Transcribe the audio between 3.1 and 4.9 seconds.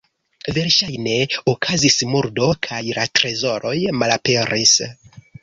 trezoroj malaperis.